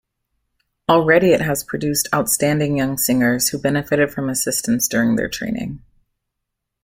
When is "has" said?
1.41-1.63